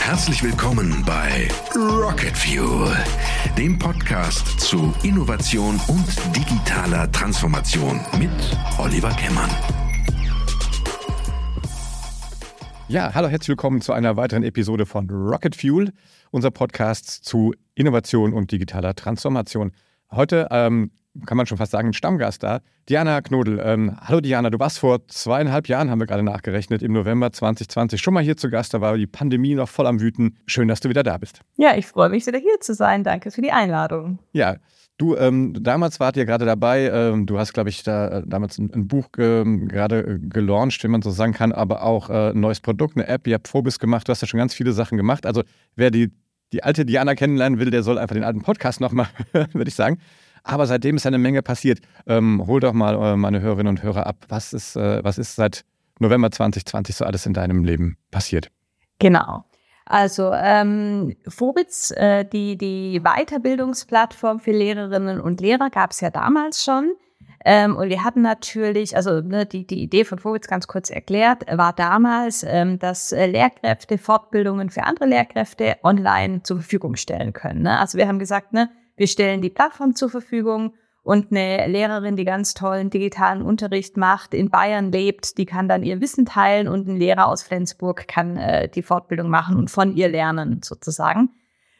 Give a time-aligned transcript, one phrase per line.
[0.00, 2.96] Herzlich willkommen bei Rocket Fuel,
[3.56, 8.30] dem Podcast zu Innovation und digitaler Transformation mit
[8.78, 9.50] Oliver Kemmern.
[12.88, 15.92] Ja, hallo, herzlich willkommen zu einer weiteren Episode von Rocket Fuel,
[16.32, 19.70] unser Podcast zu Innovation und digitaler Transformation.
[20.10, 20.90] Heute ähm,
[21.26, 22.60] kann man schon fast sagen, ein Stammgast da.
[22.88, 23.60] Diana Knodel.
[23.62, 28.00] Ähm, hallo Diana, du warst vor zweieinhalb Jahren, haben wir gerade nachgerechnet, im November 2020
[28.00, 28.74] schon mal hier zu Gast.
[28.74, 30.36] Da war die Pandemie noch voll am Wüten.
[30.46, 31.40] Schön, dass du wieder da bist.
[31.56, 33.04] Ja, ich freue mich wieder hier zu sein.
[33.04, 34.18] Danke für die Einladung.
[34.32, 34.56] Ja,
[34.96, 38.58] Du, ähm, damals wart ihr gerade dabei, ähm, du hast, glaube ich, da äh, damals
[38.58, 42.30] ein, ein Buch ähm, gerade äh, gelauncht, wenn man so sagen kann, aber auch äh,
[42.30, 44.72] ein neues Produkt, eine App, ihr habt Phobis gemacht, du hast ja schon ganz viele
[44.72, 45.26] Sachen gemacht.
[45.26, 45.42] Also
[45.74, 46.12] wer die,
[46.52, 49.98] die alte Diana kennenlernen will, der soll einfach den alten Podcast nochmal, würde ich sagen.
[50.44, 51.80] Aber seitdem ist eine Menge passiert.
[52.06, 54.26] Ähm, hol doch mal äh, meine Hörerinnen und Hörer ab.
[54.28, 55.64] Was ist, äh, was ist seit
[55.98, 58.50] November 2020 so alles in deinem Leben passiert?
[58.98, 59.44] Genau.
[59.86, 66.62] Also ähm, Vobitz, äh, die, die Weiterbildungsplattform für Lehrerinnen und Lehrer gab es ja damals
[66.62, 66.94] schon.
[67.46, 71.44] Ähm, und wir hatten natürlich, also ne, die, die Idee von Vobitz ganz kurz erklärt,
[71.50, 77.62] war damals, ähm, dass äh, Lehrkräfte Fortbildungen für andere Lehrkräfte online zur Verfügung stellen können.
[77.62, 77.78] Ne?
[77.78, 82.24] Also wir haben gesagt, ne, wir stellen die Plattform zur Verfügung und eine Lehrerin, die
[82.24, 86.88] ganz tollen digitalen Unterricht macht, in Bayern lebt, die kann dann ihr Wissen teilen und
[86.88, 91.30] ein Lehrer aus Flensburg kann äh, die Fortbildung machen und von ihr lernen sozusagen.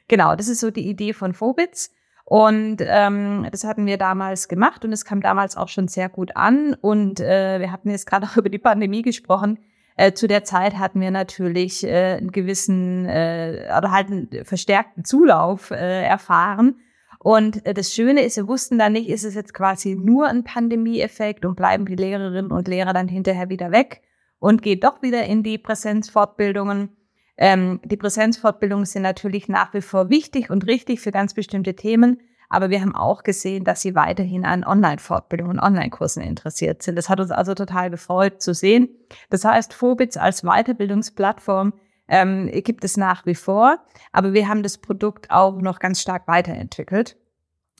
[0.08, 1.90] Genau, das ist so die Idee von Vobitz.
[2.26, 6.36] Und ähm, das hatten wir damals gemacht und es kam damals auch schon sehr gut
[6.36, 6.74] an.
[6.74, 9.58] Und äh, wir hatten jetzt gerade auch über die Pandemie gesprochen.
[9.96, 15.04] Äh, zu der Zeit hatten wir natürlich äh, einen gewissen äh, oder halt einen verstärkten
[15.04, 16.76] Zulauf äh, erfahren.
[17.24, 20.44] Und äh, das Schöne ist, wir wussten dann nicht, ist es jetzt quasi nur ein
[20.44, 24.02] Pandemieeffekt und bleiben die Lehrerinnen und Lehrer dann hinterher wieder weg
[24.40, 26.90] und geht doch wieder in die Präsenzfortbildungen.
[27.38, 32.20] Ähm, die Präsenzfortbildungen sind natürlich nach wie vor wichtig und richtig für ganz bestimmte Themen.
[32.50, 36.96] Aber wir haben auch gesehen, dass sie weiterhin an Online-Fortbildungen und Online-Kursen interessiert sind.
[36.96, 38.90] Das hat uns also total gefreut zu sehen.
[39.30, 41.72] Das heißt, Fobitz als Weiterbildungsplattform
[42.08, 43.78] ähm, gibt es nach wie vor.
[44.12, 47.16] Aber wir haben das Produkt auch noch ganz stark weiterentwickelt.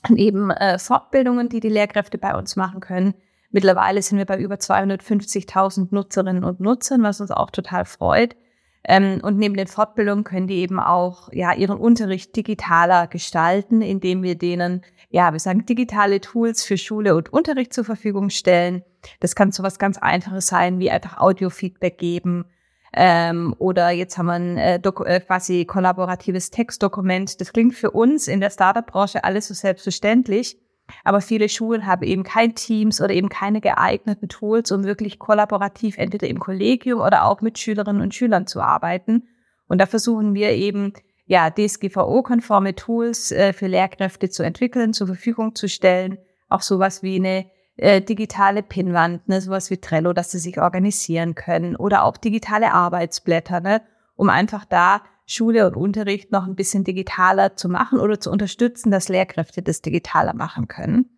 [0.08, 3.14] Neben äh, Fortbildungen, die die Lehrkräfte bei uns machen können.
[3.50, 8.36] Mittlerweile sind wir bei über 250.000 Nutzerinnen und Nutzern, was uns auch total freut.
[8.86, 14.22] Ähm, und neben den Fortbildungen können die eben auch ja ihren Unterricht digitaler gestalten, indem
[14.22, 18.82] wir denen ja wir sagen digitale Tools für Schule und Unterricht zur Verfügung stellen.
[19.20, 22.44] Das kann so was ganz Einfaches sein, wie einfach Audiofeedback geben
[22.96, 27.40] ähm, oder jetzt haben wir ein äh, äh, quasi kollaboratives Textdokument.
[27.40, 30.58] Das klingt für uns in der Startup-Branche alles so selbstverständlich.
[31.02, 35.96] Aber viele Schulen haben eben kein Teams oder eben keine geeigneten Tools, um wirklich kollaborativ
[35.98, 39.26] entweder im Kollegium oder auch mit Schülerinnen und Schülern zu arbeiten.
[39.66, 40.92] Und da versuchen wir eben,
[41.26, 46.18] ja, DSGVO-konforme Tools äh, für Lehrkräfte zu entwickeln, zur Verfügung zu stellen.
[46.48, 47.46] Auch sowas wie eine
[47.76, 52.72] äh, digitale Pinnwand, ne, sowas wie Trello, dass sie sich organisieren können oder auch digitale
[52.72, 53.82] Arbeitsblätter, ne,
[54.14, 58.90] um einfach da Schule und Unterricht noch ein bisschen digitaler zu machen oder zu unterstützen,
[58.90, 61.10] dass Lehrkräfte das digitaler machen können.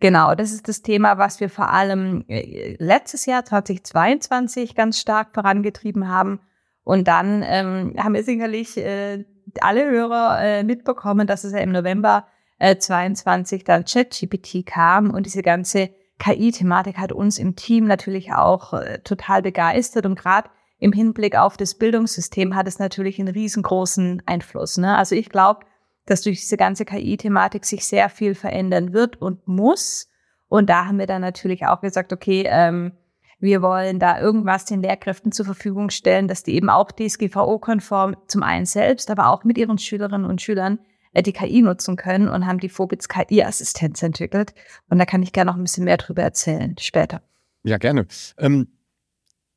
[0.00, 5.34] Genau, das ist das Thema, was wir vor allem äh, letztes Jahr 2022 ganz stark
[5.34, 6.40] vorangetrieben haben.
[6.84, 9.24] Und dann ähm, haben wir sicherlich äh,
[9.60, 12.26] alle Hörer äh, mitbekommen, dass es ja im November
[12.58, 18.72] äh, 22 dann ChatGPT kam und diese ganze KI-Thematik hat uns im Team natürlich auch
[18.74, 24.22] äh, total begeistert und gerade im Hinblick auf das Bildungssystem hat es natürlich einen riesengroßen
[24.26, 24.78] Einfluss.
[24.78, 24.96] Ne?
[24.96, 25.60] Also ich glaube,
[26.06, 30.08] dass durch diese ganze KI-Thematik sich sehr viel verändern wird und muss.
[30.48, 32.92] Und da haben wir dann natürlich auch gesagt, okay, ähm,
[33.40, 38.42] wir wollen da irgendwas den Lehrkräften zur Verfügung stellen, dass die eben auch DSGVO-konform zum
[38.42, 40.80] einen selbst, aber auch mit ihren Schülerinnen und Schülern
[41.14, 44.54] die KI nutzen können und haben die Phobits KI-Assistenz entwickelt.
[44.88, 47.22] Und da kann ich gerne noch ein bisschen mehr drüber erzählen später.
[47.64, 48.06] Ja, gerne.
[48.38, 48.68] Ähm,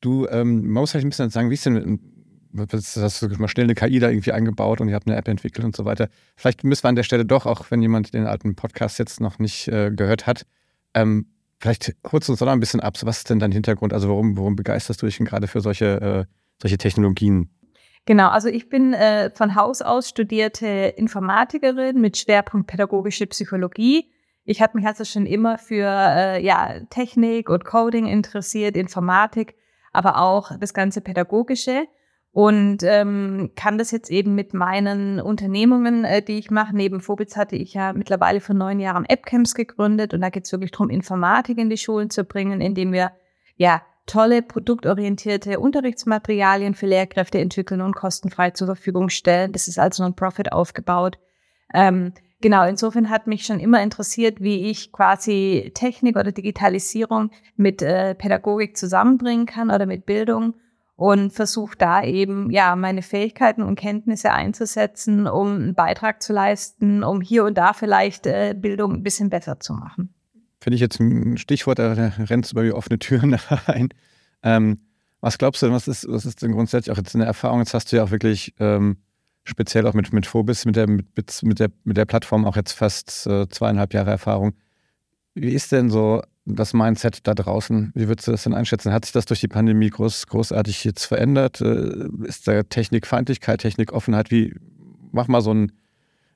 [0.00, 2.00] du, ähm, man muss vielleicht ein bisschen sagen, wie ist denn,
[2.56, 5.64] hast du mal schnell eine KI da irgendwie eingebaut und ihr habt eine App entwickelt
[5.64, 6.08] und so weiter.
[6.36, 9.38] Vielleicht müssen wir an der Stelle doch, auch wenn jemand den alten Podcast jetzt noch
[9.38, 10.46] nicht äh, gehört hat,
[10.94, 11.26] ähm,
[11.60, 12.96] vielleicht holst du uns doch noch ein bisschen ab.
[13.02, 13.92] was ist denn dein Hintergrund?
[13.92, 16.24] Also warum, warum begeisterst du dich denn gerade für solche, äh,
[16.60, 17.50] solche Technologien?
[18.04, 24.10] Genau, also ich bin äh, von Haus aus studierte Informatikerin mit Schwerpunkt pädagogische Psychologie.
[24.44, 29.54] Ich habe mich also schon immer für äh, ja, Technik und Coding interessiert, Informatik,
[29.92, 31.86] aber auch das ganze Pädagogische
[32.32, 36.74] und ähm, kann das jetzt eben mit meinen Unternehmungen, äh, die ich mache.
[36.74, 40.52] Neben Phobitz hatte ich ja mittlerweile vor neun Jahren AppCamps gegründet und da geht es
[40.52, 43.12] wirklich darum, Informatik in die Schulen zu bringen, indem wir
[43.56, 49.52] ja, tolle produktorientierte Unterrichtsmaterialien für Lehrkräfte entwickeln und kostenfrei zur Verfügung stellen.
[49.52, 51.18] Das ist als Non-Profit aufgebaut.
[51.72, 57.82] Ähm, genau, insofern hat mich schon immer interessiert, wie ich quasi Technik oder Digitalisierung mit
[57.82, 60.54] äh, Pädagogik zusammenbringen kann oder mit Bildung
[60.96, 67.02] und versuche da eben ja meine Fähigkeiten und Kenntnisse einzusetzen, um einen Beitrag zu leisten,
[67.02, 70.14] um hier und da vielleicht äh, Bildung ein bisschen besser zu machen.
[70.62, 73.34] Finde ich jetzt ein Stichwort, da rennst du bei mir offene Türen
[73.66, 73.88] rein.
[74.44, 74.78] Ähm,
[75.20, 77.58] was glaubst du denn, was ist, was ist denn grundsätzlich auch jetzt eine Erfahrung?
[77.58, 78.98] Jetzt hast du ja auch wirklich ähm,
[79.42, 81.06] speziell auch mit, mit Phobis, mit der, mit,
[81.42, 84.52] mit, der, mit der Plattform auch jetzt fast äh, zweieinhalb Jahre Erfahrung.
[85.34, 87.90] Wie ist denn so das Mindset da draußen?
[87.96, 88.92] Wie würdest du das denn einschätzen?
[88.92, 91.60] Hat sich das durch die Pandemie groß, großartig jetzt verändert?
[91.60, 94.30] Äh, ist da Technikfeindlichkeit, Technikoffenheit?
[94.30, 94.54] Wie,
[95.10, 95.72] mach mal so einen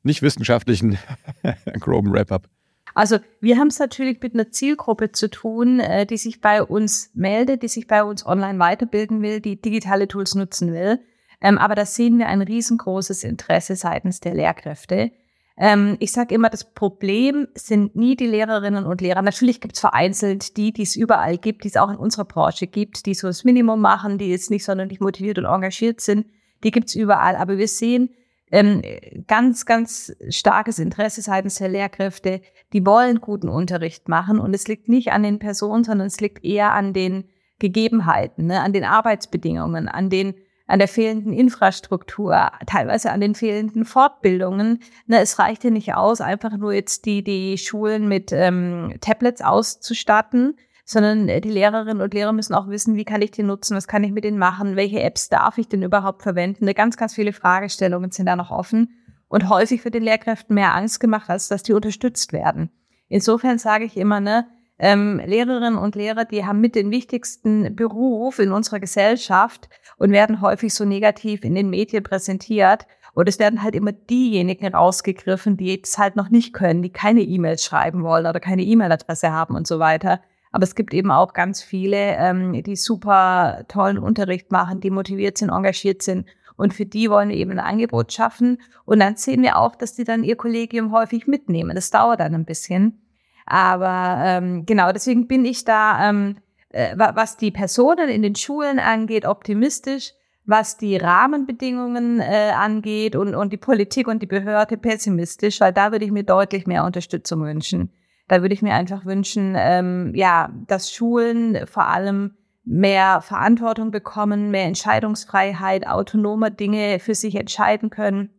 [0.02, 0.98] nicht wissenschaftlichen
[1.78, 2.48] groben Wrap-up.
[2.96, 7.10] Also wir haben es natürlich mit einer Zielgruppe zu tun, äh, die sich bei uns
[7.12, 11.00] meldet, die sich bei uns online weiterbilden will, die digitale Tools nutzen will.
[11.42, 15.12] Ähm, aber da sehen wir ein riesengroßes Interesse seitens der Lehrkräfte.
[15.58, 19.20] Ähm, ich sage immer, das Problem sind nie die Lehrerinnen und Lehrer.
[19.20, 22.66] Natürlich gibt es vereinzelt die, die es überall gibt, die es auch in unserer Branche
[22.66, 26.24] gibt, die so das Minimum machen, die jetzt nicht sonderlich motiviert und engagiert sind.
[26.64, 27.36] Die gibt es überall.
[27.36, 28.08] Aber wir sehen
[28.50, 28.82] ähm,
[29.26, 32.40] ganz, ganz starkes Interesse seitens der Lehrkräfte.
[32.72, 34.38] Die wollen guten Unterricht machen.
[34.38, 37.24] Und es liegt nicht an den Personen, sondern es liegt eher an den
[37.58, 40.34] Gegebenheiten, ne, an den Arbeitsbedingungen, an den
[40.68, 44.80] an der fehlenden Infrastruktur, teilweise an den fehlenden Fortbildungen.
[45.06, 49.42] Ne, es reicht ja nicht aus, einfach nur jetzt die, die Schulen mit ähm, Tablets
[49.42, 50.56] auszustatten,
[50.86, 53.88] sondern äh, die Lehrerinnen und Lehrer müssen auch wissen, wie kann ich die nutzen, was
[53.88, 56.72] kann ich mit denen machen, welche Apps darf ich denn überhaupt verwenden.
[56.72, 58.94] Ganz, ganz viele Fragestellungen sind da noch offen
[59.28, 62.70] und häufig wird den Lehrkräften mehr Angst gemacht, als dass die unterstützt werden.
[63.08, 64.46] Insofern sage ich immer, ne,
[64.78, 70.40] ähm, Lehrerinnen und Lehrer, die haben mit den wichtigsten Beruf in unserer Gesellschaft und werden
[70.40, 72.86] häufig so negativ in den Medien präsentiert.
[73.14, 77.22] Und es werden halt immer diejenigen rausgegriffen, die es halt noch nicht können, die keine
[77.22, 80.20] E-Mails schreiben wollen oder keine E-Mail-Adresse haben und so weiter.
[80.56, 85.36] Aber es gibt eben auch ganz viele, ähm, die super tollen Unterricht machen, die motiviert
[85.36, 86.26] sind, engagiert sind.
[86.56, 88.56] Und für die wollen wir eben ein Angebot schaffen.
[88.86, 91.74] Und dann sehen wir auch, dass die dann ihr Kollegium häufig mitnehmen.
[91.74, 93.02] Das dauert dann ein bisschen.
[93.44, 96.38] Aber ähm, genau, deswegen bin ich da, ähm,
[96.70, 100.14] äh, was die Personen in den Schulen angeht, optimistisch,
[100.46, 105.92] was die Rahmenbedingungen äh, angeht und, und die Politik und die Behörde pessimistisch, weil da
[105.92, 107.92] würde ich mir deutlich mehr Unterstützung wünschen.
[108.28, 114.50] Da würde ich mir einfach wünschen, ähm, ja, dass Schulen vor allem mehr Verantwortung bekommen,
[114.50, 118.30] mehr Entscheidungsfreiheit, autonomer Dinge für sich entscheiden können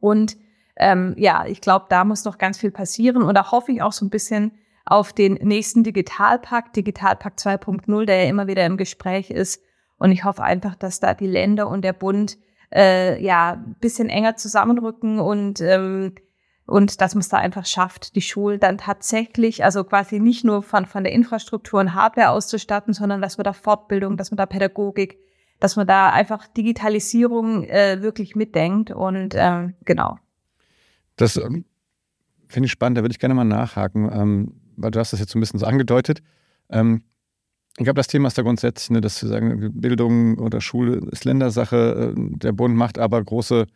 [0.00, 0.36] und
[0.76, 3.22] ähm, ja, ich glaube, da muss noch ganz viel passieren.
[3.22, 4.52] Und da hoffe ich auch so ein bisschen
[4.84, 9.62] auf den nächsten Digitalpakt, Digitalpakt 2.0, der ja immer wieder im Gespräch ist.
[9.98, 12.38] Und ich hoffe einfach, dass da die Länder und der Bund
[12.74, 16.14] äh, ja bisschen enger zusammenrücken und ähm,
[16.72, 20.62] und dass man es da einfach schafft, die Schulen dann tatsächlich, also quasi nicht nur
[20.62, 24.46] von, von der Infrastruktur und Hardware auszustatten, sondern dass man da Fortbildung, dass man da
[24.46, 25.18] Pädagogik,
[25.60, 30.18] dass man da einfach Digitalisierung äh, wirklich mitdenkt und ähm, genau.
[31.16, 31.66] Das ähm,
[32.48, 35.32] finde ich spannend, da würde ich gerne mal nachhaken, ähm, weil du hast das jetzt
[35.32, 36.22] so ein bisschen so angedeutet.
[36.70, 37.02] Ähm,
[37.76, 41.26] ich glaube, das Thema ist da grundsätzlich, ne, dass wir sagen, Bildung oder Schule ist
[41.26, 43.66] Ländersache, äh, der Bund macht aber große,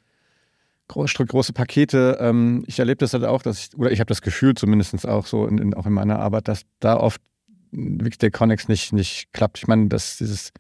[0.89, 2.19] große, Pakete.
[2.21, 5.27] Ähm, ich erlebe das halt auch, dass ich, oder ich habe das Gefühl zumindest auch
[5.27, 7.21] so, in, in, auch in meiner Arbeit, dass da oft
[7.73, 9.59] wirklich der Connex nicht, nicht klappt.
[9.59, 10.53] Ich meine, dass dieses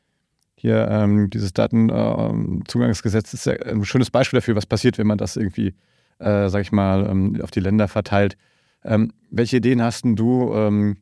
[0.54, 5.37] hier, ähm, dieses Datenzugangsgesetz ist ja ein schönes Beispiel dafür, was passiert, wenn man das
[5.37, 5.75] irgendwie
[6.18, 8.37] äh, sag ich mal, ähm, auf die Länder verteilt.
[8.85, 10.52] Ähm, welche Ideen hast du?
[10.54, 10.99] Ähm,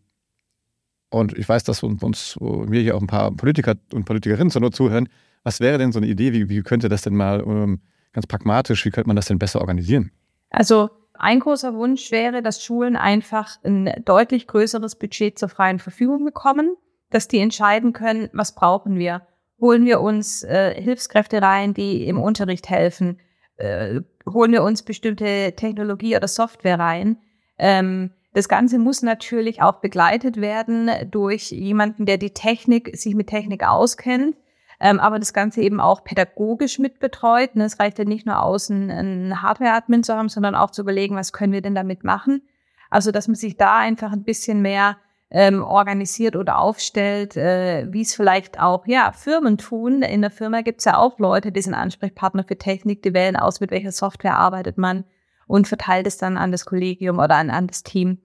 [1.10, 4.72] und ich weiß, dass uns, wir hier auch ein paar Politiker und Politikerinnen so nur
[4.72, 5.08] zuhören.
[5.44, 6.32] Was wäre denn so eine Idee?
[6.32, 7.80] Wie, wie könnte das denn mal ähm,
[8.14, 10.10] ganz pragmatisch, wie könnte man das denn besser organisieren?
[10.50, 16.24] Also ein großer Wunsch wäre, dass Schulen einfach ein deutlich größeres Budget zur freien Verfügung
[16.24, 16.76] bekommen,
[17.10, 19.26] dass die entscheiden können, was brauchen wir.
[19.60, 23.20] Holen wir uns äh, Hilfskräfte rein, die im Unterricht helfen?
[23.56, 27.18] Äh, holen wir uns bestimmte Technologie oder Software rein.
[27.58, 33.28] Ähm, das Ganze muss natürlich auch begleitet werden durch jemanden, der die Technik, sich mit
[33.28, 34.36] Technik auskennt,
[34.80, 37.56] ähm, aber das Ganze eben auch pädagogisch mitbetreut.
[37.56, 37.64] Ne?
[37.64, 41.32] Es reicht ja nicht nur aus, einen Hardware-Admin zu haben, sondern auch zu überlegen, was
[41.32, 42.42] können wir denn damit machen.
[42.90, 44.96] Also, dass man sich da einfach ein bisschen mehr
[45.30, 50.02] ähm, organisiert oder aufstellt, äh, wie es vielleicht auch ja Firmen tun.
[50.02, 53.36] In der Firma gibt es ja auch Leute, die sind Ansprechpartner für Technik, die wählen
[53.36, 55.04] aus, mit welcher Software arbeitet man
[55.46, 58.18] und verteilt es dann an das Kollegium oder an, an das Team.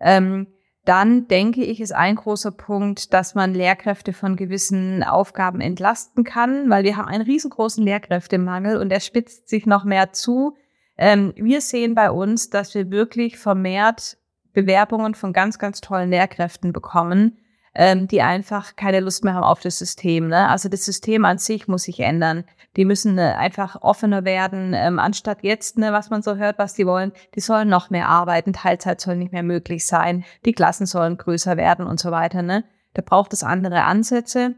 [0.00, 0.46] Ähm,
[0.84, 6.68] dann denke ich, ist ein großer Punkt, dass man Lehrkräfte von gewissen Aufgaben entlasten kann,
[6.68, 10.56] weil wir haben einen riesengroßen Lehrkräftemangel und der spitzt sich noch mehr zu.
[10.98, 14.18] Ähm, wir sehen bei uns, dass wir wirklich vermehrt
[14.52, 17.38] Bewerbungen von ganz, ganz tollen Lehrkräften bekommen,
[17.74, 20.28] ähm, die einfach keine Lust mehr haben auf das System.
[20.28, 20.48] Ne?
[20.48, 22.44] Also das System an sich muss sich ändern.
[22.76, 26.74] Die müssen äh, einfach offener werden, ähm, anstatt jetzt, ne, was man so hört, was
[26.74, 30.86] die wollen, die sollen noch mehr arbeiten, Teilzeit soll nicht mehr möglich sein, die Klassen
[30.86, 32.42] sollen größer werden und so weiter.
[32.42, 32.64] Ne?
[32.94, 34.54] Da braucht es andere Ansätze.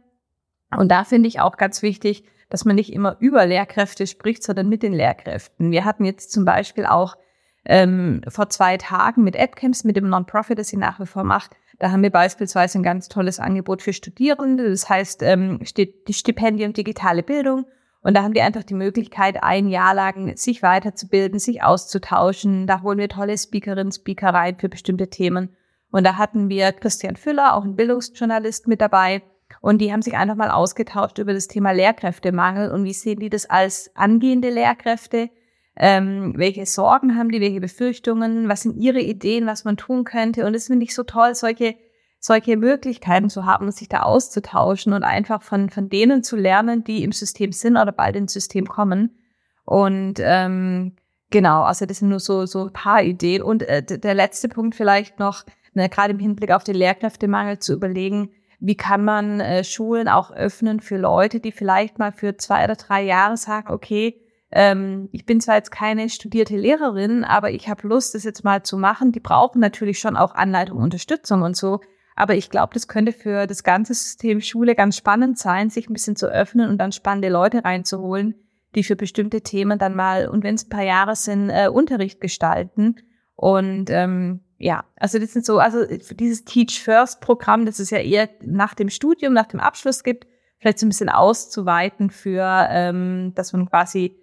[0.77, 4.69] Und da finde ich auch ganz wichtig, dass man nicht immer über Lehrkräfte spricht, sondern
[4.69, 5.71] mit den Lehrkräften.
[5.71, 7.17] Wir hatten jetzt zum Beispiel auch
[7.65, 11.57] ähm, vor zwei Tagen mit AppCamps, mit dem Non-Profit, das sie nach wie vor macht,
[11.79, 14.71] da haben wir beispielsweise ein ganz tolles Angebot für Studierende.
[14.71, 17.67] Das heißt, ähm, steht die Stipendium Digitale Bildung.
[18.03, 22.67] Und da haben die einfach die Möglichkeit, ein Jahr lang sich weiterzubilden, sich auszutauschen.
[22.67, 25.57] Da holen wir tolle Speakerinnen, Speaker rein für bestimmte Themen.
[25.91, 29.23] Und da hatten wir Christian Füller, auch ein Bildungsjournalist mit dabei.
[29.61, 33.31] Und die haben sich einfach mal ausgetauscht über das Thema Lehrkräftemangel und wie sehen die
[33.31, 35.31] das als angehende Lehrkräfte,
[35.77, 40.47] ähm, welche Sorgen haben die, welche Befürchtungen, was sind ihre Ideen, was man tun könnte.
[40.47, 41.77] Und das finde ich so toll, solche,
[42.19, 47.05] solche Möglichkeiten zu haben, sich da auszutauschen und einfach von, von denen zu lernen, die
[47.05, 49.19] im System sind oder bald ins System kommen.
[49.65, 50.97] Und ähm,
[51.31, 53.43] genau, also das sind nur so, so ein paar Ideen.
[53.43, 57.75] Und äh, der letzte Punkt vielleicht noch, ne, gerade im Hinblick auf den Lehrkräftemangel zu
[57.75, 58.31] überlegen,
[58.61, 62.77] wie kann man äh, Schulen auch öffnen für Leute, die vielleicht mal für zwei oder
[62.77, 64.23] drei Jahre sagen, okay,
[64.59, 68.63] ähm, ich bin zwar jetzt keine studierte Lehrerin, aber ich habe Lust, das jetzt mal
[68.63, 69.13] zu machen.
[69.13, 71.81] Die brauchen natürlich schon auch Anleitung, Unterstützung und so.
[72.15, 75.93] Aber ich glaube, das könnte für das ganze System Schule ganz spannend sein, sich ein
[75.93, 78.35] bisschen zu öffnen und dann spannende Leute reinzuholen,
[78.75, 82.23] die für bestimmte Themen dann mal, und wenn es ein paar Jahre sind, äh, Unterricht
[82.23, 82.97] gestalten.
[83.35, 87.99] Und ähm, ja, also das sind so, also dieses Teach First Programm, das es ja
[87.99, 90.27] eher nach dem Studium, nach dem Abschluss gibt,
[90.59, 94.17] vielleicht so ein bisschen auszuweiten für, ähm, dass man quasi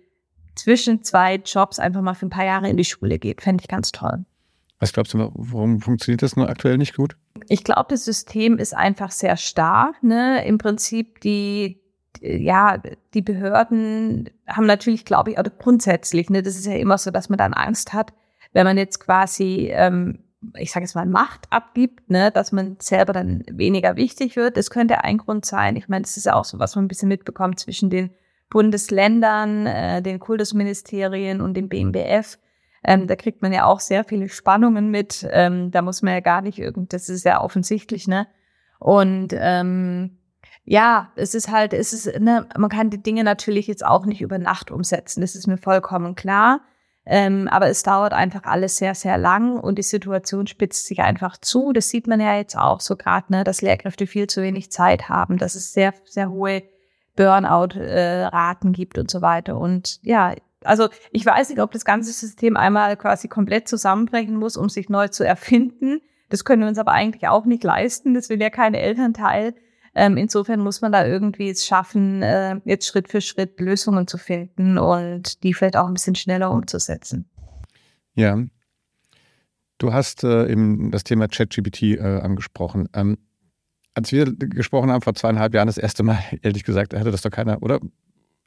[0.56, 3.42] zwischen zwei Jobs einfach mal für ein paar Jahre in die Schule geht.
[3.42, 4.26] Fände ich ganz toll.
[4.80, 7.16] Was glaubst du, warum funktioniert das nur aktuell nicht gut?
[7.48, 9.94] Ich glaube, das System ist einfach sehr starr.
[10.02, 10.46] Ne?
[10.46, 11.80] Im Prinzip die,
[12.20, 12.82] ja,
[13.14, 17.30] die Behörden haben natürlich, glaube ich, oder grundsätzlich, ne, das ist ja immer so, dass
[17.30, 18.14] man dann Angst hat,
[18.52, 20.20] wenn man jetzt quasi, ähm,
[20.58, 24.58] ich sage jetzt mal, Macht abgibt, ne, dass man selber dann weniger wichtig wird.
[24.58, 25.76] Das könnte ein Grund sein.
[25.76, 28.12] Ich meine, das ist ja auch so, was man ein bisschen mitbekommt zwischen den
[28.54, 32.38] Bundesländern, äh, den Kultusministerien und dem BMBF.
[32.84, 35.28] Ähm, da kriegt man ja auch sehr viele Spannungen mit.
[35.32, 38.28] Ähm, da muss man ja gar nicht irgend, das ist ja offensichtlich, ne?
[38.78, 40.20] Und ähm,
[40.66, 44.22] ja, es ist halt, es ist, ne, man kann die Dinge natürlich jetzt auch nicht
[44.22, 45.22] über Nacht umsetzen.
[45.22, 46.62] Das ist mir vollkommen klar.
[47.06, 51.38] Ähm, aber es dauert einfach alles sehr, sehr lang und die Situation spitzt sich einfach
[51.38, 51.74] zu.
[51.74, 55.10] Das sieht man ja jetzt auch so gerade, ne, dass Lehrkräfte viel zu wenig Zeit
[55.10, 56.64] haben, dass es sehr, sehr hohe
[57.16, 59.58] Burnout-Raten äh, gibt und so weiter.
[59.58, 64.58] Und ja, also ich weiß nicht, ob das ganze System einmal quasi komplett zusammenbrechen muss,
[64.58, 66.02] um sich neu zu erfinden.
[66.30, 68.14] Das können wir uns aber eigentlich auch nicht leisten.
[68.14, 69.54] Das will ja kein Elternteil.
[69.96, 74.18] Ähm, insofern muss man da irgendwie es schaffen, äh, jetzt Schritt für Schritt Lösungen zu
[74.18, 77.30] finden und die vielleicht auch ein bisschen schneller umzusetzen.
[78.16, 78.40] Ja.
[79.78, 82.90] Du hast äh, eben das Thema ChatGPT äh, angesprochen.
[82.94, 83.18] Ähm,
[83.94, 87.32] als wir gesprochen haben vor zweieinhalb Jahren das erste Mal, ehrlich gesagt, hatte das doch
[87.32, 87.80] keiner, oder?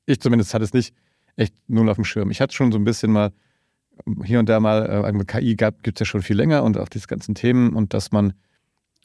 [0.07, 0.95] Ich zumindest hatte es nicht
[1.37, 2.31] echt null auf dem Schirm.
[2.31, 3.33] Ich hatte schon so ein bisschen mal
[4.25, 6.89] hier und da mal, äh, mit KI gibt es ja schon viel länger und auch
[6.89, 8.35] diese ganzen Themen und dass man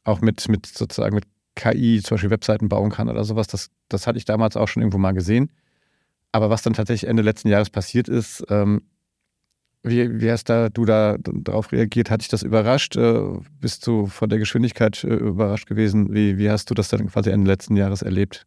[0.03, 4.07] auch mit, mit sozusagen mit KI zum Beispiel Webseiten bauen kann oder sowas, das, das
[4.07, 5.51] hatte ich damals auch schon irgendwo mal gesehen.
[6.31, 8.83] Aber was dann tatsächlich Ende letzten Jahres passiert ist, ähm,
[9.83, 12.11] wie, wie hast da, du da darauf reagiert?
[12.11, 12.95] Hat dich das überrascht?
[12.95, 16.13] Äh, bist du von der Geschwindigkeit äh, überrascht gewesen?
[16.13, 18.45] Wie, wie hast du das dann quasi Ende letzten Jahres erlebt?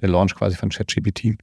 [0.00, 1.38] Der Launch quasi von ChatGPT?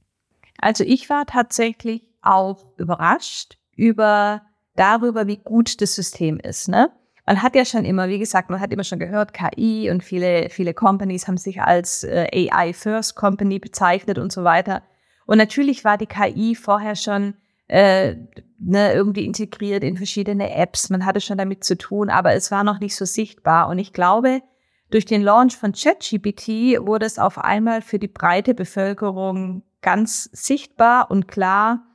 [0.58, 4.42] Also ich war tatsächlich auch überrascht über
[4.76, 6.68] darüber, wie gut das System ist.
[6.68, 6.90] Ne?
[7.26, 10.50] Man hat ja schon immer, wie gesagt, man hat immer schon gehört, KI und viele,
[10.50, 14.82] viele Companies haben sich als äh, AI First Company bezeichnet und so weiter.
[15.26, 17.34] Und natürlich war die KI vorher schon
[17.70, 18.16] äh,
[18.58, 20.90] ne, irgendwie integriert in verschiedene Apps.
[20.90, 23.68] Man hatte schon damit zu tun, aber es war noch nicht so sichtbar.
[23.68, 24.42] Und ich glaube,
[24.90, 31.12] durch den Launch von ChatGPT wurde es auf einmal für die breite Bevölkerung ganz sichtbar
[31.12, 31.86] und klar,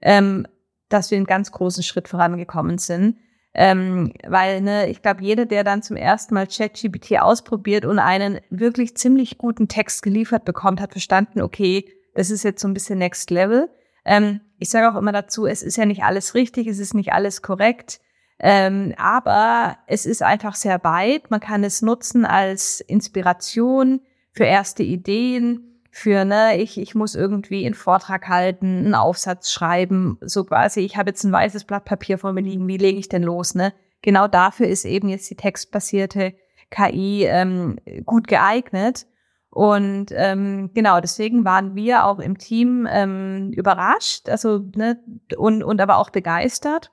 [0.00, 0.46] ähm,
[0.88, 3.18] dass wir einen ganz großen Schritt vorangekommen sind.
[3.52, 8.40] Ähm, weil ne, ich glaube, jeder, der dann zum ersten Mal ChatGPT ausprobiert und einen
[8.48, 12.98] wirklich ziemlich guten Text geliefert bekommt, hat verstanden, okay, das ist jetzt so ein bisschen
[12.98, 13.68] Next Level.
[14.06, 17.12] Ähm, ich sage auch immer dazu, es ist ja nicht alles richtig, es ist nicht
[17.12, 18.00] alles korrekt.
[18.40, 21.30] Ähm, aber es ist einfach sehr weit.
[21.30, 24.00] Man kann es nutzen als Inspiration
[24.32, 30.18] für erste Ideen, für, ne, ich, ich muss irgendwie einen Vortrag halten, einen Aufsatz schreiben,
[30.20, 33.08] so quasi, ich habe jetzt ein weißes Blatt Papier vor mir liegen, wie lege ich
[33.08, 33.72] denn los, ne?
[34.02, 36.34] Genau dafür ist eben jetzt die textbasierte
[36.70, 39.06] KI ähm, gut geeignet.
[39.50, 45.02] Und ähm, genau, deswegen waren wir auch im Team ähm, überrascht, also ne,
[45.36, 46.92] und, und aber auch begeistert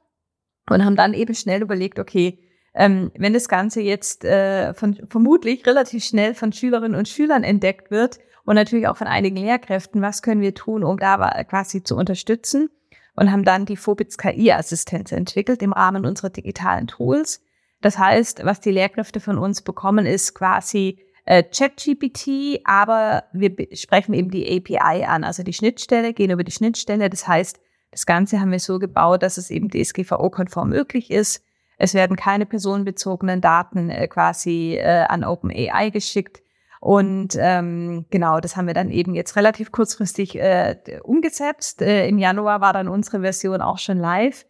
[0.70, 2.40] und haben dann eben schnell überlegt, okay,
[2.74, 7.92] ähm, wenn das Ganze jetzt äh, von, vermutlich relativ schnell von Schülerinnen und Schülern entdeckt
[7.92, 11.96] wird und natürlich auch von einigen Lehrkräften, was können wir tun, um da quasi zu
[11.96, 12.70] unterstützen?
[13.18, 17.42] Und haben dann die Phobits KI-Assistenz entwickelt im Rahmen unserer digitalen Tools.
[17.80, 24.14] Das heißt, was die Lehrkräfte von uns bekommen, ist quasi äh, ChatGPT, aber wir sprechen
[24.14, 27.10] eben die API an, also die Schnittstelle, gehen über die Schnittstelle.
[27.10, 27.60] Das heißt,
[27.92, 31.44] das Ganze haben wir so gebaut, dass es eben DSGVO-konform möglich ist.
[31.78, 36.42] Es werden keine personenbezogenen Daten äh, quasi äh, an OpenAI geschickt.
[36.80, 41.82] Und ähm, genau, das haben wir dann eben jetzt relativ kurzfristig äh, umgesetzt.
[41.82, 44.46] Äh, Im Januar war dann unsere Version auch schon live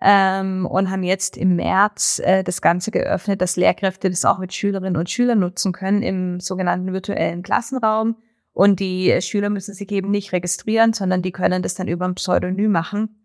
[0.00, 4.54] ähm, und haben jetzt im März äh, das Ganze geöffnet, dass Lehrkräfte das auch mit
[4.54, 8.16] Schülerinnen und Schülern nutzen können im sogenannten virtuellen Klassenraum.
[8.52, 12.14] Und die Schüler müssen sich eben nicht registrieren, sondern die können das dann über ein
[12.14, 13.16] Pseudonym machen.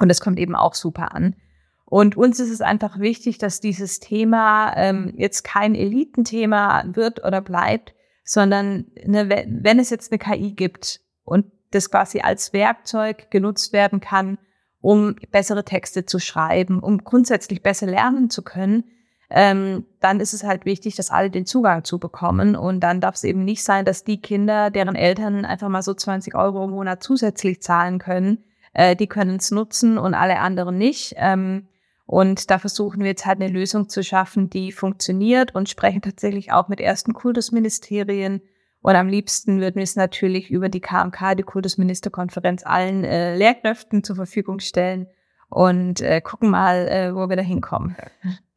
[0.00, 1.36] Und das kommt eben auch super an.
[1.84, 7.42] Und uns ist es einfach wichtig, dass dieses Thema ähm, jetzt kein Elitenthema wird oder
[7.42, 13.74] bleibt, sondern ne, wenn es jetzt eine KI gibt und das quasi als Werkzeug genutzt
[13.74, 14.38] werden kann,
[14.82, 18.84] um bessere Texte zu schreiben, um grundsätzlich besser lernen zu können,
[19.30, 22.54] ähm, dann ist es halt wichtig, dass alle den Zugang zu bekommen.
[22.54, 25.94] Und dann darf es eben nicht sein, dass die Kinder, deren Eltern einfach mal so
[25.94, 30.76] 20 Euro im Monat zusätzlich zahlen können, äh, die können es nutzen und alle anderen
[30.76, 31.14] nicht.
[31.16, 31.68] Ähm,
[32.04, 36.52] und da versuchen wir jetzt halt eine Lösung zu schaffen, die funktioniert und sprechen tatsächlich
[36.52, 38.42] auch mit ersten Kultusministerien
[38.82, 44.02] und am liebsten würden wir es natürlich über die KMK, die Kultusministerkonferenz, allen äh, Lehrkräften
[44.02, 45.06] zur Verfügung stellen
[45.48, 47.96] und äh, gucken mal, äh, wo wir da hinkommen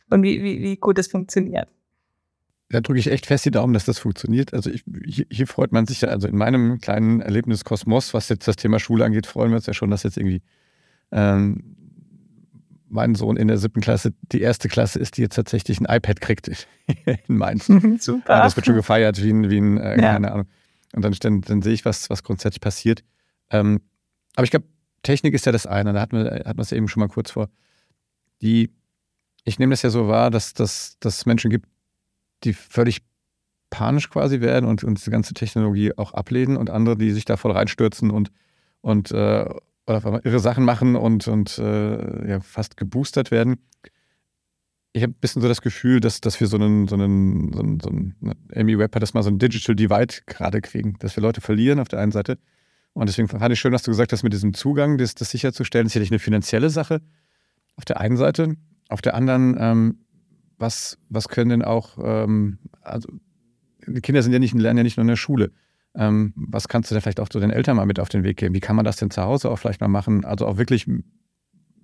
[0.09, 1.67] und wie, wie, wie gut es funktioniert.
[2.69, 4.53] Da drücke ich echt fest die Daumen, dass das funktioniert.
[4.53, 8.47] Also ich, hier, hier, freut man sich ja, also in meinem kleinen Erlebniskosmos, was jetzt
[8.47, 10.41] das Thema Schule angeht, freuen wir uns ja schon, dass jetzt irgendwie
[11.11, 11.75] ähm,
[12.95, 16.19] mein Sohn in der siebten Klasse die erste Klasse ist, die jetzt tatsächlich ein iPad
[16.21, 16.47] kriegt
[17.05, 17.67] in Mainz.
[17.67, 18.33] Super.
[18.33, 20.13] Ja, das wird schon gefeiert wie ein, wie ein äh, ja.
[20.13, 20.47] keine Ahnung.
[20.93, 23.03] Und dann, dann, dann, sehe ich, was, was grundsätzlich passiert.
[23.51, 23.81] Ähm,
[24.35, 24.65] aber ich glaube,
[25.03, 25.93] Technik ist ja das eine.
[25.93, 27.49] Da hatten wir, hatten wir es eben schon mal kurz vor.
[28.41, 28.73] Die,
[29.43, 31.67] ich nehme das ja so wahr, dass dass es Menschen gibt,
[32.43, 33.01] die völlig
[33.69, 37.35] panisch quasi werden und, und diese ganze Technologie auch ablehnen und andere, die sich da
[37.35, 38.31] voll reinstürzen und,
[38.81, 39.49] und äh,
[39.87, 43.57] oder auf einmal irre Sachen machen und, und äh, ja, fast geboostert werden.
[44.93, 47.59] Ich habe ein bisschen so das Gefühl, dass, dass wir so einen, so einen, so
[47.59, 50.95] einen, so einen ne, Amy Webb hat das mal so ein Digital Divide gerade kriegen,
[50.99, 52.37] dass wir Leute verlieren auf der einen Seite.
[52.93, 55.85] Und deswegen fand ich schön, dass du gesagt hast, mit diesem Zugang, das, das sicherzustellen,
[55.85, 57.01] ist sicherlich eine finanzielle Sache
[57.75, 58.55] auf der einen Seite.
[58.87, 59.99] Auf der anderen, ähm,
[60.57, 63.09] was, was können denn auch, ähm, also
[63.85, 65.51] die Kinder sind ja nicht, lernen ja nicht nur in der Schule.
[65.97, 68.37] Ähm, was kannst du denn vielleicht auch zu den Eltern mal mit auf den Weg
[68.37, 68.53] geben?
[68.53, 70.25] Wie kann man das denn zu Hause auch vielleicht mal machen?
[70.25, 70.87] Also auch wirklich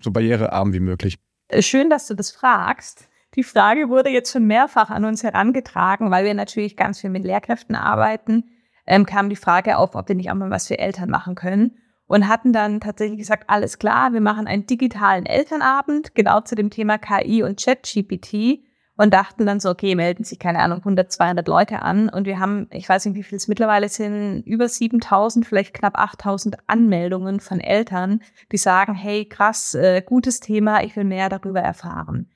[0.02, 1.18] so barrierearm wie möglich.
[1.48, 3.08] Äh, schön, dass du das fragst.
[3.36, 7.24] Die Frage wurde jetzt schon mehrfach an uns herangetragen, weil wir natürlich ganz viel mit
[7.24, 8.50] Lehrkräften arbeiten.
[8.86, 11.78] Ähm, kam die Frage auf, ob wir nicht auch mal was für Eltern machen können.
[12.08, 16.70] Und hatten dann tatsächlich gesagt, alles klar, wir machen einen digitalen Elternabend, genau zu dem
[16.70, 18.66] Thema KI und ChatGPT
[18.98, 22.40] und dachten dann so, okay, melden sich, keine Ahnung, 100, 200 Leute an und wir
[22.40, 27.40] haben, ich weiß nicht, wie viel es mittlerweile sind, über 7000, vielleicht knapp 8000 Anmeldungen
[27.40, 32.30] von Eltern, die sagen, hey, krass, äh, gutes Thema, ich will mehr darüber erfahren.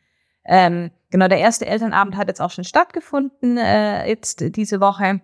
[0.45, 5.21] Ähm, genau, der erste Elternabend hat jetzt auch schon stattgefunden, äh, jetzt diese Woche.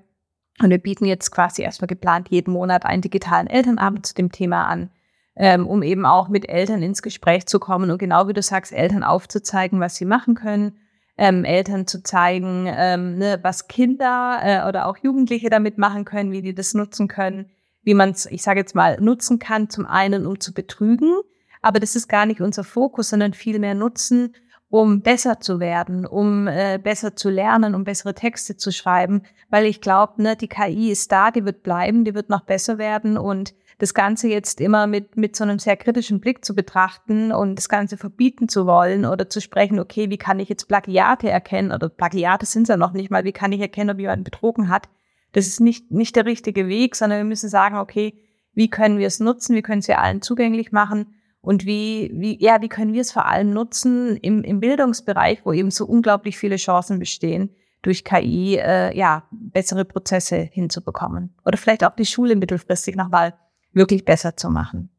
[0.62, 4.66] Und wir bieten jetzt quasi erstmal geplant jeden Monat einen digitalen Elternabend zu dem Thema
[4.66, 4.92] an,
[5.36, 8.74] ähm, um eben auch mit Eltern ins Gespräch zu kommen und genau wie du sagst,
[8.74, 10.81] Eltern aufzuzeigen, was sie machen können
[11.22, 16.32] ähm, Eltern zu zeigen, ähm, ne, was Kinder äh, oder auch Jugendliche damit machen können,
[16.32, 17.52] wie die das nutzen können,
[17.84, 21.14] wie man es, ich sage jetzt mal, nutzen kann, zum einen, um zu betrügen,
[21.62, 24.34] aber das ist gar nicht unser Fokus, sondern vielmehr nutzen,
[24.70, 29.68] um besser zu werden, um äh, besser zu lernen, um bessere Texte zu schreiben, weil
[29.68, 33.20] ich glaube, ne, die KI ist da, die wird bleiben, die wird noch besser werden
[33.20, 37.56] und das Ganze jetzt immer mit, mit so einem sehr kritischen Blick zu betrachten und
[37.56, 41.72] das Ganze verbieten zu wollen oder zu sprechen, okay, wie kann ich jetzt Plagiate erkennen?
[41.72, 44.70] Oder Plagiate sind es ja noch nicht mal, wie kann ich erkennen, ob jemand betrogen
[44.70, 44.88] hat,
[45.32, 48.14] das ist nicht, nicht der richtige Weg, sondern wir müssen sagen, okay,
[48.54, 51.16] wie können wir es nutzen, wie können wir allen zugänglich machen?
[51.42, 55.54] Und wie, wie, ja, wie können wir es vor allem nutzen im, im Bildungsbereich, wo
[55.54, 61.34] eben so unglaublich viele Chancen bestehen, durch KI äh, ja, bessere Prozesse hinzubekommen.
[61.46, 63.34] Oder vielleicht auch die Schule mittelfristig nochmal
[63.74, 64.90] wirklich besser zu machen.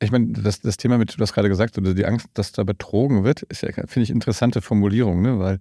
[0.00, 2.64] Ich meine, das, das Thema mit, du hast gerade gesagt, oder die Angst, dass da
[2.64, 5.38] betrogen wird, ist ja, finde ich, interessante Formulierung, ne?
[5.38, 5.60] Weil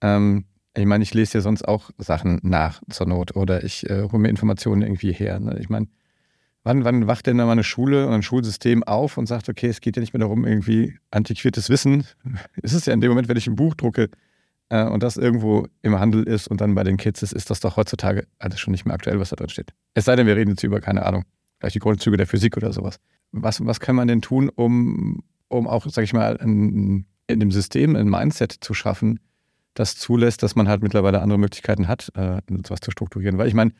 [0.00, 4.02] ähm, ich meine, ich lese ja sonst auch Sachen nach zur Not oder ich äh,
[4.02, 5.40] hole mir Informationen irgendwie her.
[5.40, 5.56] Ne?
[5.58, 5.88] Ich meine,
[6.64, 9.68] wann, wann wacht denn da mal eine Schule und ein Schulsystem auf und sagt, okay,
[9.68, 12.04] es geht ja nicht mehr darum, irgendwie antiquiertes Wissen.
[12.62, 14.10] Es ist ja in dem Moment, wenn ich ein Buch drucke
[14.68, 17.60] äh, und das irgendwo im Handel ist und dann bei den Kids ist, ist das
[17.60, 19.72] doch heutzutage alles schon nicht mehr aktuell, was da drin steht.
[19.94, 21.24] Es sei denn, wir reden jetzt über, keine Ahnung,
[21.58, 22.98] vielleicht die Grundzüge der Physik oder sowas.
[23.32, 27.50] Was, was kann man denn tun, um, um auch, sag ich mal, in, in dem
[27.50, 29.20] System ein Mindset zu schaffen,
[29.74, 33.38] das zulässt, dass man halt mittlerweile andere Möglichkeiten hat, äh, sowas zu strukturieren.
[33.38, 33.72] Weil ich meine,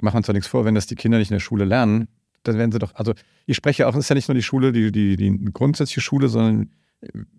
[0.00, 2.08] machen wir uns doch nichts vor, wenn das die Kinder nicht in der Schule lernen,
[2.42, 3.12] dann werden sie doch, also
[3.46, 6.28] ich spreche auch, es ist ja nicht nur die Schule, die, die, die grundsätzliche Schule,
[6.28, 6.70] sondern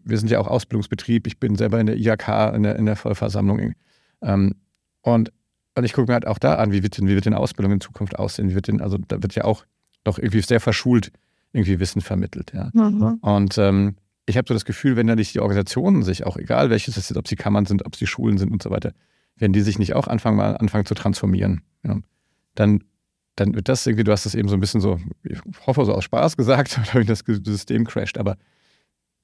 [0.04, 1.28] wir sind ja auch Ausbildungsbetrieb.
[1.28, 3.74] Ich bin selber in der IHK, in der, in der Vollversammlung.
[4.22, 4.56] Ähm,
[5.02, 5.32] und,
[5.76, 7.74] und ich gucke mir halt auch da an, wie wird, denn, wie wird denn Ausbildung
[7.74, 8.50] in Zukunft aussehen?
[8.50, 9.66] Wie wird denn, also da wird ja auch
[10.04, 11.12] doch irgendwie sehr verschult
[11.54, 12.52] irgendwie Wissen vermittelt.
[12.54, 12.70] Ja.
[12.74, 13.20] Mhm.
[13.22, 16.70] Und ähm, ich habe so das Gefühl, wenn da nicht die Organisationen sich auch, egal
[16.70, 18.94] welches es ist, ob sie Kammern sind, ob sie Schulen sind und so weiter,
[19.38, 22.00] wenn die sich nicht auch anfangen, mal anfangen zu transformieren, ja,
[22.56, 22.84] dann,
[23.36, 25.94] dann wird das irgendwie, du hast das eben so ein bisschen so, ich hoffe so
[25.94, 28.38] aus Spaß gesagt, oder das System crasht, aber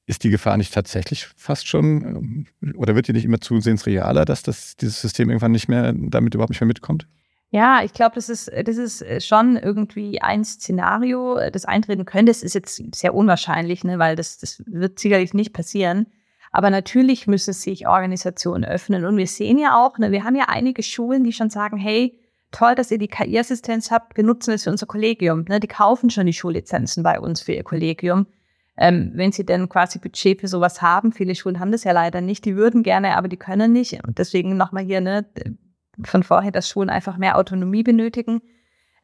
[0.05, 4.25] ist die Gefahr nicht tatsächlich fast schon, ähm, oder wird die nicht immer zusehends realer,
[4.25, 7.07] dass das, dieses System irgendwann nicht mehr, damit überhaupt nicht mehr mitkommt?
[7.51, 12.31] Ja, ich glaube, das ist, das ist schon irgendwie ein Szenario, das eintreten könnte.
[12.31, 16.05] Das ist jetzt sehr unwahrscheinlich, ne, weil das, das wird sicherlich nicht passieren.
[16.51, 19.05] Aber natürlich müssen sich Organisationen öffnen.
[19.05, 22.19] Und wir sehen ja auch, ne, wir haben ja einige Schulen, die schon sagen, hey,
[22.51, 25.45] toll, dass ihr die KI-Assistenz habt, wir nutzen es für unser Kollegium.
[25.49, 28.27] Ne, die kaufen schon die Schullizenzen bei uns für ihr Kollegium.
[28.77, 32.21] Ähm, wenn sie denn quasi Budget für sowas haben, viele Schulen haben das ja leider
[32.21, 34.03] nicht, die würden gerne, aber die können nicht.
[34.07, 35.25] Und deswegen nochmal hier, ne,
[36.03, 38.41] von vorher, dass Schulen einfach mehr Autonomie benötigen.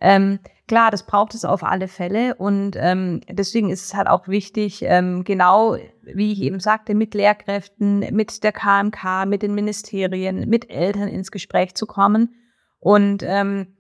[0.02, 4.28] Ähm, klar, das braucht es auf alle Fälle und ähm, deswegen ist es halt auch
[4.28, 10.50] wichtig, ähm, genau wie ich eben sagte, mit Lehrkräften, mit der KMK, mit den Ministerien,
[10.50, 12.36] mit Eltern ins Gespräch zu kommen.
[12.80, 13.76] Und ähm,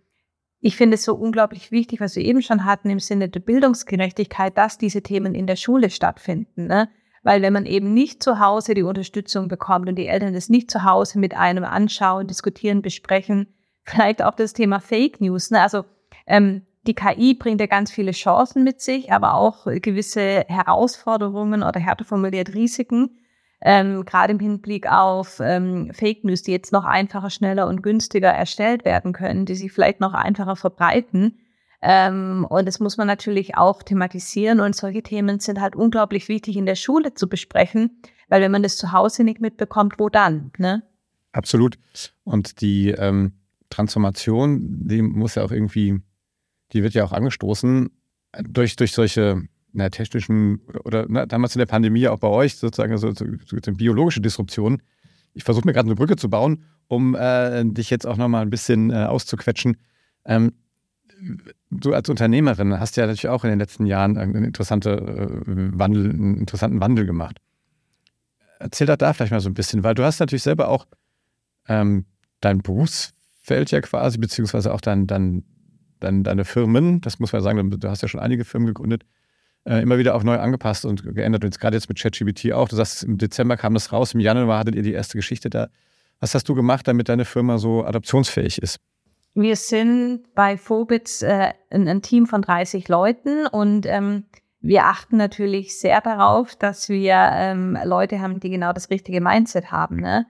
[0.61, 4.57] ich finde es so unglaublich wichtig, was wir eben schon hatten im Sinne der Bildungsgerechtigkeit,
[4.57, 6.65] dass diese Themen in der Schule stattfinden.
[6.65, 6.89] Ne?
[7.25, 10.69] Weil wenn man eben nicht zu Hause die Unterstützung bekommt und die Eltern das nicht
[10.69, 13.47] zu Hause mit einem anschauen, diskutieren, besprechen,
[13.83, 15.49] vielleicht auch das Thema Fake News.
[15.49, 15.59] Ne?
[15.59, 15.85] Also
[16.27, 21.79] ähm, die KI bringt ja ganz viele Chancen mit sich, aber auch gewisse Herausforderungen oder
[21.79, 23.17] härter formuliert Risiken.
[23.59, 28.29] Ähm, gerade im Hinblick auf ähm, Fake News, die jetzt noch einfacher, schneller und günstiger
[28.29, 31.39] erstellt werden können, die sich vielleicht noch einfacher verbreiten.
[31.87, 34.59] Ähm, und das muss man natürlich auch thematisieren.
[34.59, 38.63] Und solche Themen sind halt unglaublich wichtig in der Schule zu besprechen, weil wenn man
[38.63, 40.51] das zu Hause nicht mitbekommt, wo dann?
[40.57, 40.81] Ne?
[41.31, 41.77] Absolut.
[42.23, 43.33] Und die ähm,
[43.69, 46.01] Transformation, die muss ja auch irgendwie,
[46.73, 47.91] die wird ja auch angestoßen
[48.43, 52.93] durch, durch solche na, technischen oder na, damals in der Pandemie auch bei euch sozusagen
[52.93, 54.81] also, so, so, so biologische Disruption.
[55.35, 58.49] Ich versuche mir gerade eine Brücke zu bauen, um äh, dich jetzt auch nochmal ein
[58.49, 59.77] bisschen äh, auszuquetschen.
[60.25, 60.53] Ähm,
[61.71, 66.09] du als Unternehmerin hast ja natürlich auch in den letzten Jahren einen, interessante, äh, Wandel,
[66.09, 67.39] einen interessanten Wandel gemacht.
[68.59, 70.87] Erzähl doch da vielleicht mal so ein bisschen, weil du hast natürlich selber auch
[71.67, 72.05] ähm,
[72.41, 75.43] dein Berufsfeld ja quasi, beziehungsweise auch dein, dein,
[75.99, 79.03] dein, deine Firmen, das muss man sagen, du hast ja schon einige Firmen gegründet,
[79.65, 81.43] äh, immer wieder auch neu angepasst und geändert.
[81.43, 82.69] Und gerade jetzt mit ChatGPT auch.
[82.69, 85.69] Du sagst, im Dezember kam das raus, im Januar hattet ihr die erste Geschichte da.
[86.19, 88.79] Was hast du gemacht, damit deine Firma so adaptionsfähig ist?
[89.35, 94.23] Wir sind bei Phobits äh, ein, ein, Team von 30 Leuten und ähm,
[94.61, 99.71] wir achten natürlich sehr darauf, dass wir ähm, Leute haben, die genau das richtige Mindset
[99.71, 99.97] haben.
[99.97, 100.25] Ne?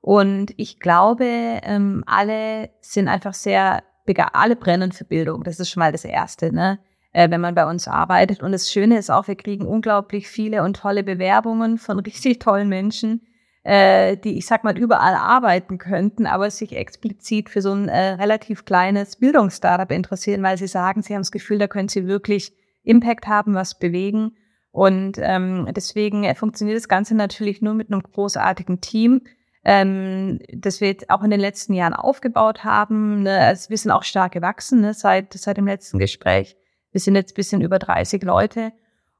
[0.00, 3.84] Und ich glaube, ähm, alle sind einfach sehr,
[4.32, 5.44] alle brennen für Bildung.
[5.44, 6.80] Das ist schon mal das Erste, ne?
[7.12, 8.42] Äh, wenn man bei uns arbeitet.
[8.42, 12.68] Und das Schöne ist auch, wir kriegen unglaublich viele und tolle Bewerbungen von richtig tollen
[12.68, 13.22] Menschen,
[13.68, 18.14] äh, die, ich sag mal, überall arbeiten könnten, aber sich explizit für so ein äh,
[18.14, 22.54] relativ kleines Bildungsstartup interessieren, weil sie sagen, sie haben das Gefühl, da können sie wirklich
[22.82, 24.38] Impact haben, was bewegen.
[24.70, 29.20] Und ähm, deswegen äh, funktioniert das Ganze natürlich nur mit einem großartigen Team,
[29.66, 33.24] ähm, das wir jetzt auch in den letzten Jahren aufgebaut haben.
[33.24, 33.38] Ne?
[33.38, 34.94] Also wir sind auch stark gewachsen ne?
[34.94, 36.56] seit, seit dem letzten Gespräch.
[36.90, 38.72] Wir sind jetzt bisschen über 30 Leute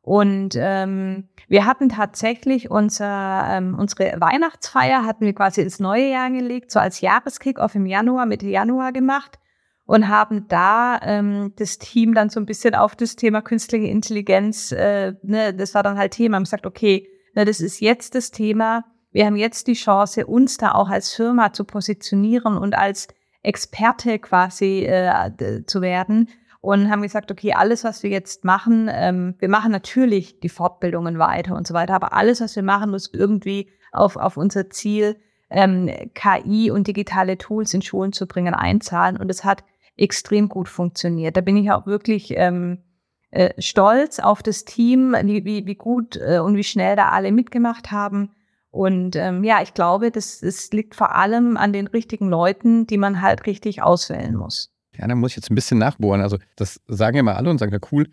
[0.08, 6.30] und ähm, wir hatten tatsächlich unser, ähm, unsere Weihnachtsfeier hatten wir quasi ins neue Jahr
[6.30, 9.38] gelegt, so als Jahreskickoff im Januar, Mitte Januar gemacht.
[9.84, 14.72] und haben da ähm, das Team dann so ein bisschen auf das Thema künstliche Intelligenz,
[14.72, 18.30] äh, ne, das war dann halt Thema, haben gesagt, okay, ne, das ist jetzt das
[18.30, 23.08] Thema, wir haben jetzt die Chance, uns da auch als Firma zu positionieren und als
[23.42, 29.34] Experte quasi äh, zu werden und haben gesagt, okay, alles, was wir jetzt machen, ähm,
[29.38, 33.10] wir machen natürlich die Fortbildungen weiter und so weiter, aber alles, was wir machen, muss
[33.12, 35.16] irgendwie auf, auf unser Ziel,
[35.50, 39.16] ähm, KI und digitale Tools in Schulen zu bringen, einzahlen.
[39.16, 39.64] Und es hat
[39.96, 41.36] extrem gut funktioniert.
[41.36, 42.82] Da bin ich auch wirklich ähm,
[43.30, 47.32] äh, stolz auf das Team, wie, wie, wie gut äh, und wie schnell da alle
[47.32, 48.32] mitgemacht haben.
[48.70, 52.98] Und ähm, ja, ich glaube, das, das liegt vor allem an den richtigen Leuten, die
[52.98, 54.74] man halt richtig auswählen muss.
[54.98, 56.20] Ja, da muss ich jetzt ein bisschen nachbohren.
[56.20, 58.06] Also das sagen ja mal alle und sagen, ja cool,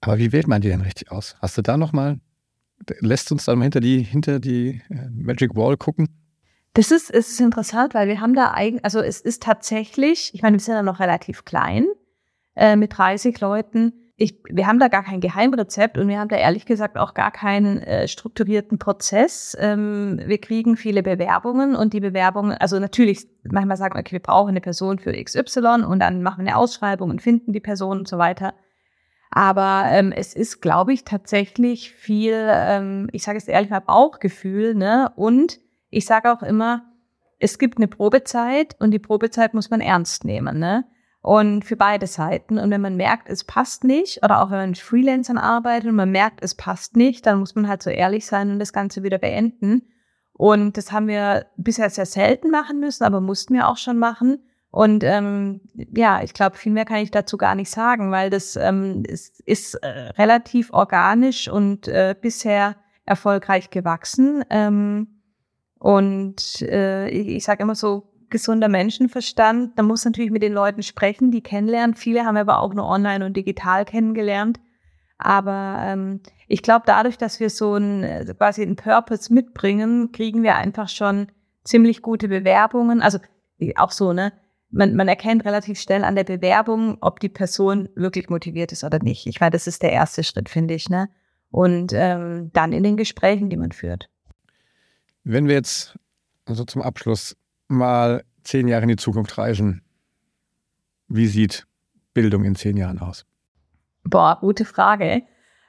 [0.00, 1.36] aber wie wählt man die denn richtig aus?
[1.40, 2.20] Hast du da nochmal,
[3.00, 6.08] lässt uns dann mal hinter die, hinter die äh, Magic Wall gucken?
[6.74, 10.56] Das ist, ist interessant, weil wir haben da eigentlich, also es ist tatsächlich, ich meine,
[10.56, 11.86] wir sind ja noch relativ klein
[12.54, 13.92] äh, mit 30 Leuten.
[14.22, 17.30] Ich, wir haben da gar kein Geheimrezept und wir haben da ehrlich gesagt auch gar
[17.30, 19.56] keinen äh, strukturierten Prozess.
[19.58, 24.20] Ähm, wir kriegen viele Bewerbungen und die Bewerbungen, also natürlich, manchmal sagen wir, okay, wir
[24.20, 28.00] brauchen eine Person für XY und dann machen wir eine Ausschreibung und finden die Person
[28.00, 28.52] und so weiter.
[29.30, 34.74] Aber ähm, es ist, glaube ich, tatsächlich viel, ähm, ich sage es ehrlich mal, Bauchgefühl,
[34.74, 35.12] ne?
[35.16, 36.84] Und ich sage auch immer,
[37.38, 40.84] es gibt eine Probezeit und die Probezeit muss man ernst nehmen, ne?
[41.22, 42.58] Und für beide Seiten.
[42.58, 45.96] Und wenn man merkt, es passt nicht, oder auch wenn man mit Freelancern arbeitet und
[45.96, 49.02] man merkt, es passt nicht, dann muss man halt so ehrlich sein und das Ganze
[49.02, 49.82] wieder beenden.
[50.32, 54.38] Und das haben wir bisher sehr selten machen müssen, aber mussten wir auch schon machen.
[54.70, 58.56] Und ähm, ja, ich glaube, viel mehr kann ich dazu gar nicht sagen, weil das
[58.56, 64.44] ähm, ist, ist äh, relativ organisch und äh, bisher erfolgreich gewachsen.
[64.48, 65.20] Ähm,
[65.78, 69.78] und äh, ich, ich sage immer so, gesunder Menschenverstand.
[69.78, 71.94] Da muss natürlich mit den Leuten sprechen, die kennenlernen.
[71.94, 74.60] Viele haben aber auch nur online und digital kennengelernt.
[75.18, 80.42] Aber ähm, ich glaube, dadurch, dass wir so ein äh, quasi einen Purpose mitbringen, kriegen
[80.42, 81.28] wir einfach schon
[81.64, 83.02] ziemlich gute Bewerbungen.
[83.02, 83.18] Also
[83.76, 84.32] auch so, ne?
[84.70, 89.00] Man, man erkennt relativ schnell an der Bewerbung, ob die Person wirklich motiviert ist oder
[89.00, 89.26] nicht.
[89.26, 91.08] Ich meine, das ist der erste Schritt, finde ich, ne?
[91.50, 94.08] Und ähm, dann in den Gesprächen, die man führt.
[95.24, 95.98] Wenn wir jetzt
[96.46, 97.36] also zum Abschluss
[97.70, 99.82] mal zehn Jahre in die Zukunft reisen,
[101.08, 101.66] wie sieht
[102.14, 103.26] Bildung in zehn Jahren aus?
[104.04, 105.22] Boah, gute Frage.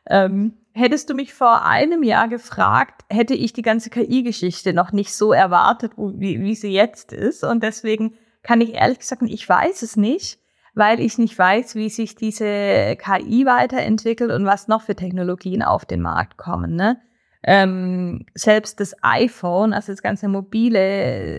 [0.07, 5.13] Ähm, hättest du mich vor einem Jahr gefragt, hätte ich die ganze KI-Geschichte noch nicht
[5.13, 7.43] so erwartet, wie, wie sie jetzt ist.
[7.43, 10.39] Und deswegen kann ich ehrlich gesagt, ich weiß es nicht,
[10.73, 15.85] weil ich nicht weiß, wie sich diese KI weiterentwickelt und was noch für Technologien auf
[15.85, 16.75] den Markt kommen.
[16.75, 16.99] Ne?
[17.43, 20.79] Ähm, selbst das iPhone, also das ganze mobile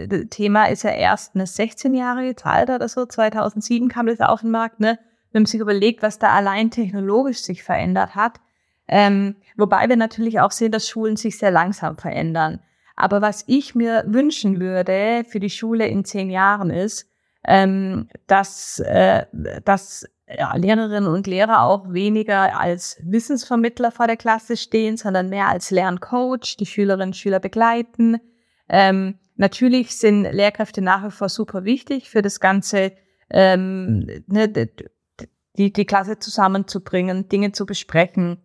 [0.08, 3.06] äh, Thema, ist ja erst eine 16 Jahre jetzt alt oder so.
[3.06, 4.80] 2007 kam das auf den Markt.
[4.80, 4.98] Ne?
[5.30, 8.40] Wenn man sich überlegt, was da allein technologisch sich verändert hat.
[8.88, 12.60] Ähm, wobei wir natürlich auch sehen, dass Schulen sich sehr langsam verändern.
[12.96, 17.08] Aber was ich mir wünschen würde für die Schule in zehn Jahren ist,
[17.44, 19.26] ähm, dass, äh,
[19.64, 20.06] dass
[20.38, 25.70] ja, Lehrerinnen und Lehrer auch weniger als Wissensvermittler vor der Klasse stehen, sondern mehr als
[25.70, 28.18] Lerncoach, die Schülerinnen und Schüler begleiten.
[28.68, 32.92] Ähm, natürlich sind Lehrkräfte nach wie vor super wichtig für das Ganze,
[33.30, 38.38] ähm, ne, die, die Klasse zusammenzubringen, Dinge zu besprechen.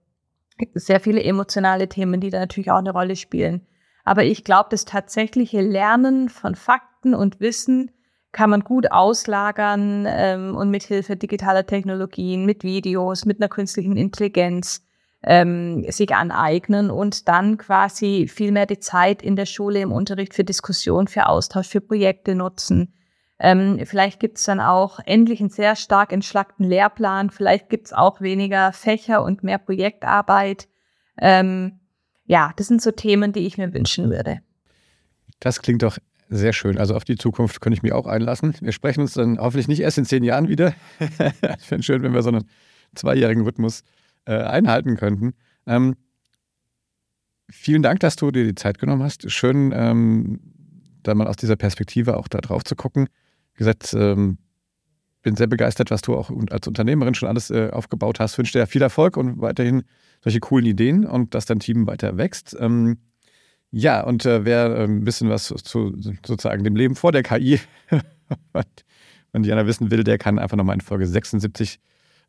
[0.73, 3.67] Sehr viele emotionale Themen, die da natürlich auch eine Rolle spielen.
[4.03, 7.91] Aber ich glaube, das tatsächliche Lernen von Fakten und Wissen
[8.31, 13.97] kann man gut auslagern ähm, und mit Hilfe digitaler Technologien, mit Videos, mit einer künstlichen
[13.97, 14.83] Intelligenz
[15.23, 20.33] ähm, sich aneignen und dann quasi viel mehr die Zeit in der Schule im Unterricht
[20.33, 22.93] für Diskussion, für Austausch, für Projekte nutzen.
[23.39, 27.29] Ähm, vielleicht gibt es dann auch endlich einen sehr stark entschlackten Lehrplan.
[27.29, 30.67] Vielleicht gibt es auch weniger Fächer und mehr Projektarbeit.
[31.19, 31.79] Ähm,
[32.25, 34.39] ja, das sind so Themen, die ich mir wünschen würde.
[35.39, 35.97] Das klingt doch
[36.29, 36.77] sehr schön.
[36.77, 38.53] Also auf die Zukunft könnte ich mich auch einlassen.
[38.59, 40.73] Wir sprechen uns dann hoffentlich nicht erst in zehn Jahren wieder.
[41.59, 42.45] Ich fände schön, wenn wir so einen
[42.95, 43.83] zweijährigen Rhythmus
[44.25, 45.33] äh, einhalten könnten.
[45.65, 45.95] Ähm,
[47.49, 49.29] vielen Dank, dass du dir die Zeit genommen hast.
[49.31, 50.39] Schön, ähm,
[51.03, 53.07] da mal aus dieser Perspektive auch da drauf zu gucken.
[53.53, 54.37] Wie gesagt, ähm,
[55.21, 58.37] bin sehr begeistert, was du auch als Unternehmerin schon alles äh, aufgebaut hast.
[58.37, 59.83] Wünsche dir viel Erfolg und weiterhin
[60.21, 62.55] solche coolen Ideen und dass dein Team weiter wächst.
[62.59, 62.97] Ähm,
[63.71, 67.59] ja, und äh, wer ähm, ein bisschen was zu sozusagen dem Leben vor der KI
[69.33, 71.79] und Jana wissen will, der kann einfach nochmal in Folge 76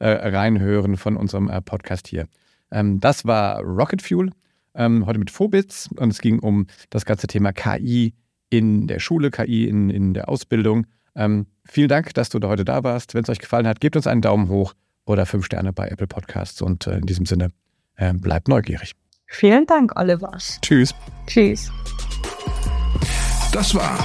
[0.00, 2.26] äh, reinhören von unserem äh, Podcast hier.
[2.70, 4.30] Ähm, das war Rocket Fuel,
[4.74, 8.14] ähm, heute mit Phobits und es ging um das ganze Thema KI
[8.50, 10.86] in der Schule, KI in, in der Ausbildung.
[11.14, 13.14] Ähm, vielen Dank, dass du da heute da warst.
[13.14, 14.74] Wenn es euch gefallen hat, gebt uns einen Daumen hoch
[15.04, 17.48] oder fünf Sterne bei Apple Podcasts und äh, in diesem Sinne
[17.96, 18.94] ähm, bleibt neugierig.
[19.30, 20.32] Vielen Dank, Oliver.
[20.62, 20.94] Tschüss.
[21.26, 21.70] Tschüss.
[23.52, 23.98] Das war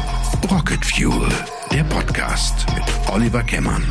[0.51, 1.29] Rocket Fuel,
[1.71, 3.83] der Podcast mit Oliver Kemmern.